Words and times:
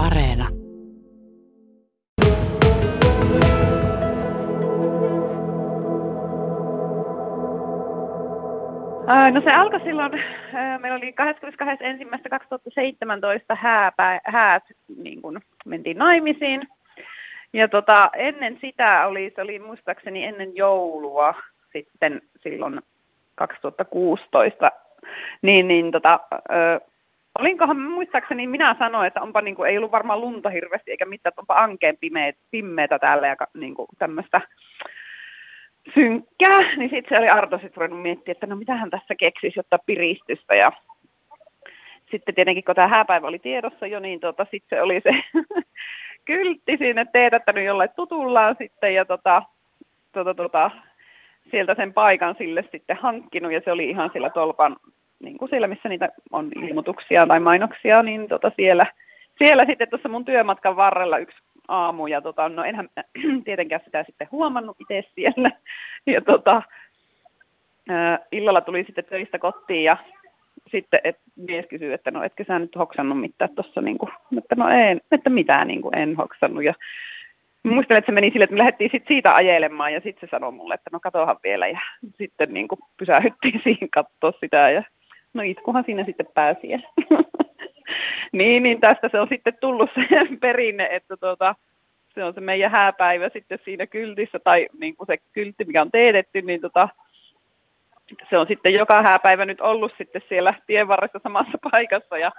Areena. 0.00 0.48
No 9.32 9.40
se 9.44 9.50
alkoi 9.50 9.80
silloin, 9.80 10.12
meillä 10.78 10.96
oli 10.96 11.14
22.1.2017 13.50 13.56
hääpä, 13.56 14.20
häät, 14.24 14.62
niin 14.96 15.22
kun 15.22 15.40
mentiin 15.64 15.98
naimisiin. 15.98 16.68
Ja 17.52 17.68
tota, 17.68 18.10
ennen 18.16 18.58
sitä 18.60 19.06
oli, 19.06 19.32
se 19.34 19.42
oli 19.42 19.58
muistaakseni 19.58 20.24
ennen 20.24 20.56
joulua 20.56 21.34
sitten 21.72 22.22
silloin 22.42 22.80
2016, 23.34 24.72
niin, 25.42 25.68
niin 25.68 25.90
tota, 25.90 26.20
olinkohan 27.38 27.80
muistaakseni 27.80 28.46
minä 28.46 28.76
sanoin, 28.78 29.06
että 29.06 29.22
onpa 29.22 29.40
niin 29.40 29.54
kuin, 29.54 29.70
ei 29.70 29.78
ollut 29.78 29.92
varmaan 29.92 30.20
lunta 30.20 30.50
hirveästi 30.50 30.90
eikä 30.90 31.04
mitään, 31.04 31.30
että 31.30 31.40
onpa 31.40 31.54
ankeen 31.54 31.96
pimeä, 32.00 32.32
pimeätä 32.50 32.98
täällä 32.98 33.26
ja 33.26 33.36
niin 33.54 33.74
kuin, 33.74 33.88
tämmöistä 33.98 34.40
synkkää, 35.94 36.76
niin 36.76 36.90
sitten 36.90 37.08
se 37.08 37.18
oli 37.18 37.28
Arto 37.28 37.58
sitten 37.58 37.76
ruvennut 37.76 38.02
miettiä, 38.02 38.32
että 38.32 38.46
no 38.46 38.56
mitähän 38.56 38.90
tässä 38.90 39.14
keksisi, 39.14 39.58
jotta 39.58 39.78
piristystä 39.86 40.54
ja 40.54 40.72
sitten 42.10 42.34
tietenkin 42.34 42.64
kun 42.64 42.74
tämä 42.74 42.88
hääpäivä 42.88 43.26
oli 43.26 43.38
tiedossa 43.38 43.86
jo, 43.86 44.00
niin 44.00 44.20
tota, 44.20 44.46
sitten 44.50 44.78
se 44.78 44.82
oli 44.82 45.00
se 45.00 45.24
kyltti 46.24 46.76
sinne 46.76 47.04
teetättänyt 47.04 47.64
jollain 47.64 47.90
tutullaan 47.96 48.56
sitten 48.58 48.94
ja 48.94 49.04
tota, 49.04 49.42
tota, 50.12 50.34
tota, 50.34 50.70
sieltä 51.50 51.74
sen 51.74 51.92
paikan 51.92 52.34
sille 52.38 52.64
sitten 52.72 52.96
hankkinut 52.96 53.52
ja 53.52 53.60
se 53.64 53.72
oli 53.72 53.90
ihan 53.90 54.10
sillä 54.12 54.30
tolpan, 54.30 54.76
niin 55.20 55.38
kuin 55.38 55.48
siellä 55.48 55.66
missä 55.66 55.88
niitä 55.88 56.08
on 56.32 56.50
ilmoituksia 56.68 57.26
tai 57.26 57.40
mainoksia, 57.40 58.02
niin 58.02 58.28
tota 58.28 58.52
siellä, 58.56 58.86
siellä 59.38 59.64
sitten 59.66 59.90
tuossa 59.90 60.08
mun 60.08 60.24
työmatkan 60.24 60.76
varrella 60.76 61.18
yksi 61.18 61.38
aamu 61.68 62.06
ja 62.06 62.20
tota, 62.20 62.48
no 62.48 62.64
enhän 62.64 62.88
tietenkään 63.44 63.80
sitä 63.84 64.04
sitten 64.04 64.28
huomannut 64.32 64.76
itse 64.80 65.04
siellä 65.14 65.50
ja 66.06 66.20
tota, 66.20 66.62
ää, 67.88 68.18
illalla 68.32 68.60
tuli 68.60 68.84
sitten 68.84 69.04
töistä 69.04 69.38
kotiin 69.38 69.84
ja 69.84 69.96
sitten 70.72 71.00
et 71.04 71.18
mies 71.36 71.66
kysyy, 71.66 71.92
että 71.92 72.10
no 72.10 72.22
etkö 72.22 72.44
sä 72.44 72.58
nyt 72.58 72.76
hoksannut 72.76 73.20
mitään 73.20 73.54
tuossa, 73.54 73.80
niin 73.80 73.98
että 74.38 74.54
no 74.54 74.68
en, 74.68 75.00
että 75.12 75.30
mitään 75.30 75.68
niin 75.68 75.82
kuin 75.82 75.98
en 75.98 76.16
hoksannut. 76.16 76.64
Ja 76.64 76.74
muistan, 77.62 77.96
että 77.96 78.06
se 78.06 78.12
meni 78.12 78.30
sille, 78.30 78.44
että 78.44 78.54
me 78.54 78.58
lähdettiin 78.58 78.90
sit 78.90 79.04
siitä 79.08 79.34
ajelemaan 79.34 79.92
ja 79.92 80.00
sitten 80.00 80.28
se 80.28 80.30
sanoi 80.30 80.52
mulle, 80.52 80.74
että 80.74 80.90
no 80.92 81.00
katohan 81.00 81.36
vielä 81.42 81.68
ja 81.68 81.80
sitten 82.18 82.54
niin 82.54 82.68
kuin 82.68 82.78
pysähyttiin 82.96 83.60
siihen 83.64 83.90
katsoa 83.90 84.32
sitä 84.40 84.70
ja 84.70 84.82
no 85.34 85.42
itkuhan 85.42 85.84
siinä 85.84 86.04
sitten 86.04 86.26
pääsi. 86.34 86.68
niin, 88.32 88.62
niin 88.62 88.80
tästä 88.80 89.08
se 89.08 89.20
on 89.20 89.28
sitten 89.28 89.54
tullut 89.60 89.90
se 89.94 90.06
perinne, 90.40 90.88
että 90.90 91.16
tuota, 91.16 91.54
se 92.14 92.24
on 92.24 92.34
se 92.34 92.40
meidän 92.40 92.70
hääpäivä 92.70 93.28
sitten 93.28 93.58
siinä 93.64 93.86
kyltissä 93.86 94.38
tai 94.38 94.68
niin 94.78 94.96
kuin 94.96 95.06
se 95.06 95.18
kyltti, 95.32 95.64
mikä 95.64 95.82
on 95.82 95.90
teetetty, 95.90 96.42
niin 96.42 96.60
tota, 96.60 96.88
se 98.30 98.38
on 98.38 98.46
sitten 98.46 98.74
joka 98.74 99.02
hääpäivä 99.02 99.44
nyt 99.44 99.60
ollut 99.60 99.92
sitten 99.98 100.22
siellä 100.28 100.54
tien 100.66 100.88
varressa 100.88 101.20
samassa 101.22 101.58
paikassa 101.70 102.18
ja 102.18 102.32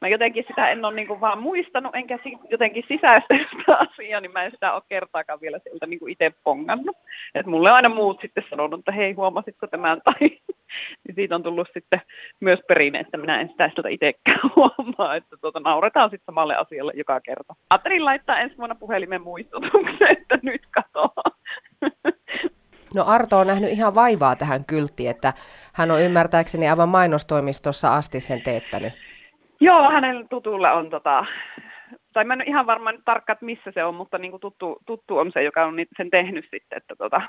mä 0.00 0.08
jotenkin 0.08 0.44
sitä 0.48 0.70
en 0.70 0.84
ole 0.84 0.94
niin 0.94 1.08
kuin 1.08 1.20
vaan 1.20 1.42
muistanut, 1.42 1.94
enkä 1.94 2.18
jotenkin 2.50 2.84
sisäistä 2.88 3.34
sitä 3.34 3.76
asiaa, 3.90 4.20
niin 4.20 4.32
mä 4.32 4.44
en 4.44 4.50
sitä 4.50 4.72
ole 4.72 4.82
kertaakaan 4.88 5.40
vielä 5.40 5.58
sieltä 5.58 5.86
niin 5.86 6.08
itse 6.08 6.32
pongannut. 6.44 6.96
Et 7.34 7.46
mulle 7.46 7.70
aina 7.70 7.88
muut 7.88 8.20
sitten 8.20 8.44
sanonut, 8.50 8.78
että 8.78 8.92
hei 8.92 9.12
huomasitko 9.12 9.66
tämän, 9.66 10.00
tai 10.04 10.30
niin 11.08 11.14
siitä 11.14 11.34
on 11.34 11.42
tullut 11.42 11.68
sitten 11.74 12.00
myös 12.40 12.58
perinne, 12.68 13.00
että 13.00 13.16
minä 13.16 13.40
en 13.40 13.48
sitä 13.48 13.70
sieltä 13.74 13.88
itsekään 13.88 14.40
huomaa, 14.56 15.16
että 15.16 15.36
tuota, 15.40 15.60
nauretaan 15.60 16.10
sitten 16.10 16.26
samalle 16.26 16.56
asialle 16.56 16.92
joka 16.94 17.20
kerta. 17.20 17.54
Ajattelin 17.70 18.04
laittaa 18.04 18.40
ensi 18.40 18.58
vuonna 18.58 18.74
puhelimen 18.74 19.22
muistutuksen, 19.22 20.08
että 20.10 20.38
nyt 20.42 20.62
katoaa. 20.70 21.30
No 22.94 23.04
Arto 23.06 23.38
on 23.38 23.46
nähnyt 23.46 23.70
ihan 23.70 23.94
vaivaa 23.94 24.36
tähän 24.36 24.64
kylttiin, 24.66 25.10
että 25.10 25.32
hän 25.74 25.90
on 25.90 26.00
ymmärtääkseni 26.00 26.68
aivan 26.68 26.88
mainostoimistossa 26.88 27.94
asti 27.94 28.20
sen 28.20 28.42
teettänyt. 28.42 29.09
Joo, 29.60 29.90
hänen 29.90 30.28
tutulla 30.28 30.72
on 30.72 30.90
tota, 30.90 31.24
tai 32.12 32.24
mä 32.24 32.32
en 32.32 32.38
ole 32.38 32.48
ihan 32.48 32.66
varma 32.66 32.92
nyt 32.92 33.00
että 33.18 33.44
missä 33.44 33.70
se 33.74 33.84
on, 33.84 33.94
mutta 33.94 34.18
niin 34.18 34.30
kuin 34.30 34.40
tuttu, 34.40 34.78
tuttu 34.86 35.18
on 35.18 35.30
se, 35.32 35.42
joka 35.42 35.64
on 35.64 35.74
sen 35.96 36.10
tehnyt 36.10 36.44
sitten, 36.50 36.76
että 36.76 36.96
tota, 36.96 37.22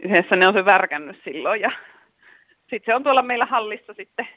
yhdessä 0.00 0.36
ne 0.36 0.48
on 0.48 0.54
se 0.54 0.64
värkännyt 0.64 1.20
silloin 1.24 1.60
ja 1.60 1.70
sitten 2.60 2.82
se 2.86 2.94
on 2.94 3.02
tuolla 3.02 3.22
meillä 3.22 3.46
hallissa 3.46 3.94
sitten, 3.94 4.28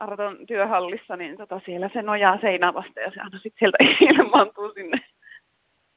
Arton 0.00 0.46
työhallissa, 0.46 1.16
niin 1.16 1.36
tota, 1.36 1.60
siellä 1.64 1.90
se 1.92 2.02
nojaa 2.02 2.38
seinää 2.40 2.74
vasta 2.74 3.00
ja 3.00 3.10
se 3.10 3.20
aina 3.20 3.38
sitten 3.38 3.58
sieltä 3.58 3.78
ilmaantuu 4.14 4.72
sinne 4.72 5.00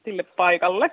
sille 0.04 0.22
paikalle. 0.22 0.90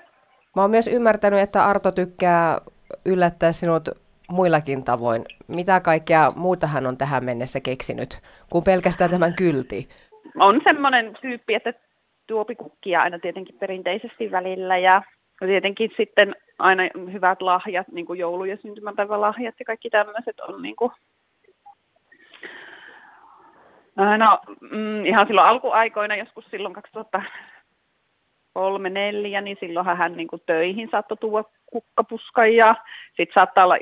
Mä 0.56 0.62
oon 0.62 0.72
myös 0.72 0.88
ymmärtänyt, 0.88 1.40
että 1.40 1.66
Arto 1.66 1.92
tykkää 1.92 2.58
yllättää 3.06 3.52
sinut 3.52 3.90
muillakin 4.28 4.84
tavoin. 4.84 5.26
Mitä 5.48 5.80
kaikkea 5.80 6.32
muuta 6.36 6.68
hän 6.68 6.88
on 6.88 6.98
tähän 6.98 7.26
mennessä 7.26 7.60
keksinyt, 7.60 8.20
kuin 8.50 8.64
pelkästään 8.64 9.12
tämän 9.12 9.36
kylti? 9.36 9.90
On 10.40 10.62
semmoinen 10.64 11.18
tyyppi, 11.22 11.54
että 11.54 11.74
tuopi 12.28 12.56
kukkia 12.56 13.02
aina 13.02 13.20
tietenkin 13.20 13.56
perinteisesti 13.60 14.32
välillä 14.32 14.78
ja 14.78 15.02
tietenkin 15.40 15.92
sitten 15.98 16.36
aina 16.60 16.84
hyvät 17.12 17.42
lahjat, 17.42 17.88
niin 17.92 18.06
kuin 18.06 18.20
joulu- 18.20 18.46
ja 18.46 18.58
syntymäpäivälahjat 18.58 19.56
ja 19.60 19.66
kaikki 19.66 19.90
tämmöiset 19.90 20.40
on 20.40 20.62
niin 20.62 20.76
kuin 20.76 20.92
No, 24.18 24.40
mm, 24.62 25.06
ihan 25.06 25.28
silloin 25.28 25.48
alkuaikoina, 25.48 26.16
joskus 26.16 26.46
silloin 26.52 26.74
2000, 26.74 27.22
kolme, 28.58 28.90
neljä, 28.90 29.42
niin 29.42 29.58
silloinhan 29.60 29.98
hän 29.98 30.18
niin 30.18 30.28
kuin 30.28 30.42
töihin 30.46 30.90
saattoi 30.92 31.18
tuoda 31.18 31.50
kukkapuskan 31.66 32.54
ja 32.54 32.76
sitten 33.08 33.34
saattaa 33.34 33.64
olla 33.64 33.78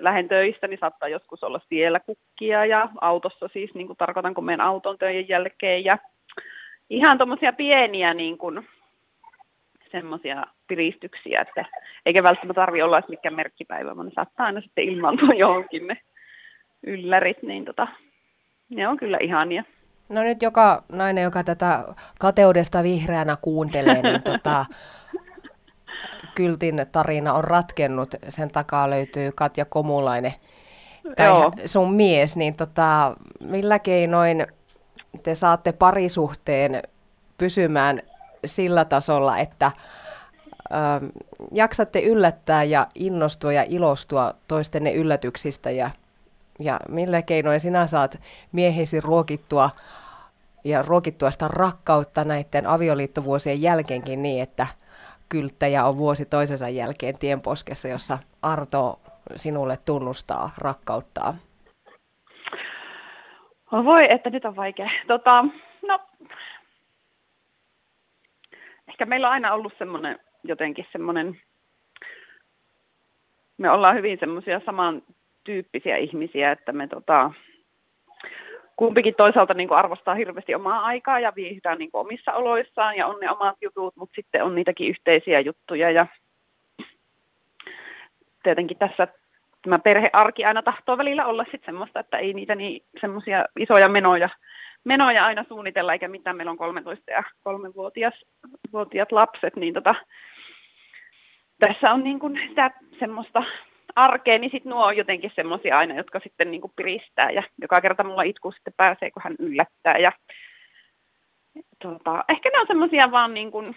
lähin 0.00 0.28
töistä, 0.28 0.68
niin 0.68 0.78
saattaa 0.80 1.08
joskus 1.08 1.44
olla 1.44 1.60
siellä 1.68 2.00
kukkia 2.00 2.66
ja 2.66 2.88
autossa 3.00 3.48
siis, 3.52 3.74
niin 3.74 3.86
kuin 3.86 3.96
tarkoitanko 3.96 4.40
meidän 4.40 4.66
auton 4.66 4.98
töiden 4.98 5.28
jälkeen 5.28 5.84
ja 5.84 5.98
ihan 6.90 7.18
tuommoisia 7.18 7.52
pieniä 7.52 8.14
niin 8.14 8.38
kuin, 8.38 8.68
semmoisia 9.90 10.46
piristyksiä, 10.68 11.40
että 11.40 11.64
eikä 12.06 12.22
välttämättä 12.22 12.60
tarvitse 12.60 12.84
olla 12.84 12.98
edes 12.98 13.08
mikään 13.08 13.34
merkkipäivä, 13.34 13.96
vaan 13.96 14.06
ne 14.06 14.12
saattaa 14.14 14.46
aina 14.46 14.60
sitten 14.60 14.84
ilmaantua 14.84 15.34
johonkin 15.44 15.86
ne 15.86 15.96
yllärit, 16.82 17.42
niin 17.42 17.64
tota, 17.64 17.88
ne 18.68 18.88
on 18.88 18.96
kyllä 18.96 19.18
ihania. 19.20 19.64
No 20.08 20.22
nyt 20.22 20.42
joka 20.42 20.82
nainen, 20.92 21.24
joka 21.24 21.44
tätä 21.44 21.84
kateudesta 22.18 22.82
vihreänä 22.82 23.36
kuuntelee, 23.40 24.02
niin 24.02 24.22
tota, 24.32 24.66
Kyltin 26.34 26.86
tarina 26.92 27.32
on 27.34 27.44
ratkennut. 27.44 28.14
Sen 28.28 28.50
takaa 28.50 28.90
löytyy 28.90 29.32
Katja 29.32 29.64
Komulainen, 29.64 30.34
tai 31.16 31.26
Joo. 31.26 31.52
sun 31.66 31.94
mies. 31.94 32.36
Niin 32.36 32.56
tota, 32.56 33.16
millä 33.40 33.78
keinoin 33.78 34.46
te 35.22 35.34
saatte 35.34 35.72
parisuhteen 35.72 36.82
pysymään 37.38 38.02
sillä 38.46 38.84
tasolla, 38.84 39.38
että 39.38 39.72
ö, 40.70 40.74
jaksatte 41.52 42.00
yllättää 42.00 42.64
ja 42.64 42.86
innostua 42.94 43.52
ja 43.52 43.62
ilostua 43.68 44.34
toistenne 44.48 44.92
yllätyksistä 44.92 45.70
ja 45.70 45.90
ja 46.58 46.80
millä 46.88 47.22
keinoin 47.22 47.60
sinä 47.60 47.86
saat 47.86 48.20
miehesi 48.52 49.00
ruokittua 49.00 49.70
ja 50.64 50.82
ruokittua 50.82 51.30
sitä 51.30 51.48
rakkautta 51.48 52.24
näiden 52.24 52.66
avioliittovuosien 52.66 53.62
jälkeenkin 53.62 54.22
niin, 54.22 54.42
että 54.42 54.66
kylttäjä 55.28 55.84
on 55.84 55.96
vuosi 55.96 56.24
toisensa 56.24 56.68
jälkeen 56.68 57.18
tienposkessa, 57.18 57.88
jossa 57.88 58.18
Arto 58.42 59.00
sinulle 59.36 59.76
tunnustaa 59.84 60.50
rakkauttaa? 60.58 61.34
Oh 63.72 63.84
voi, 63.84 64.06
että 64.10 64.30
nyt 64.30 64.44
on 64.44 64.56
vaikea. 64.56 64.90
Tota, 65.06 65.44
no, 65.88 66.00
ehkä 68.88 69.06
meillä 69.06 69.26
on 69.26 69.32
aina 69.32 69.54
ollut 69.54 69.72
semmoinen 69.78 70.18
jotenkin 70.44 70.86
semmoinen, 70.92 71.40
me 73.58 73.70
ollaan 73.70 73.94
hyvin 73.96 74.18
semmoisia 74.20 74.60
saman 74.66 75.02
tyyppisiä 75.46 75.96
ihmisiä, 75.96 76.52
että 76.52 76.72
me 76.72 76.86
tota, 76.86 77.30
kumpikin 78.76 79.14
toisaalta 79.14 79.54
niin 79.54 79.68
kuin 79.68 79.78
arvostaa 79.78 80.14
hirveästi 80.14 80.54
omaa 80.54 80.84
aikaa 80.84 81.20
ja 81.20 81.32
viihdään 81.36 81.78
niin 81.78 81.90
kuin 81.90 82.00
omissa 82.00 82.32
oloissaan 82.32 82.96
ja 82.96 83.06
on 83.06 83.20
ne 83.20 83.30
omat 83.30 83.56
jutut, 83.60 83.96
mutta 83.96 84.14
sitten 84.16 84.44
on 84.44 84.54
niitäkin 84.54 84.88
yhteisiä 84.88 85.40
juttuja 85.40 85.90
ja 85.90 86.06
tietenkin 88.42 88.78
tässä 88.78 89.08
tämä 89.62 89.78
perhearki 89.78 90.44
aina 90.44 90.62
tahtoo 90.62 90.98
välillä 90.98 91.26
olla 91.26 91.44
sitten 91.44 91.66
semmoista, 91.66 92.00
että 92.00 92.18
ei 92.18 92.34
niitä 92.34 92.54
niin 92.54 92.82
semmoisia 93.00 93.44
isoja 93.58 93.88
menoja, 93.88 94.28
menoja 94.84 95.26
aina 95.26 95.44
suunnitella, 95.48 95.92
eikä 95.92 96.08
mitään. 96.08 96.36
Meillä 96.36 96.50
on 96.50 96.58
13 96.58 97.10
ja 97.10 97.22
3-vuotiaat 97.48 99.12
lapset, 99.12 99.56
niin 99.56 99.74
tota, 99.74 99.94
tässä 101.58 101.92
on 101.92 102.04
niin 102.04 102.18
kuin 102.18 102.40
sitä 102.48 102.70
semmoista 102.98 103.42
arkeen, 103.96 104.40
niin 104.40 104.50
sitten 104.50 104.70
nuo 104.70 104.86
on 104.86 104.96
jotenkin 104.96 105.32
semmoisia 105.36 105.78
aina, 105.78 105.94
jotka 105.94 106.20
sitten 106.20 106.50
niin 106.50 106.62
piristää 106.76 107.30
ja 107.30 107.42
joka 107.60 107.80
kerta 107.80 108.04
mulla 108.04 108.22
itku 108.22 108.52
sitten 108.52 108.74
pääsee, 108.76 109.10
kun 109.10 109.22
hän 109.24 109.36
yllättää. 109.38 109.98
Ja, 109.98 110.12
tota, 111.82 112.24
ehkä 112.28 112.50
ne 112.50 112.60
on 112.60 112.66
semmoisia 112.66 113.10
vaan 113.10 113.34
niin 113.34 113.50
kuin, 113.50 113.76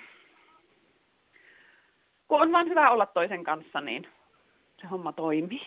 kun 2.28 2.42
on 2.42 2.52
vaan 2.52 2.70
hyvä 2.70 2.90
olla 2.90 3.06
toisen 3.06 3.44
kanssa, 3.44 3.82
niin 3.82 4.08
se 4.82 4.88
homma 4.88 5.14
toimii. 5.14 5.62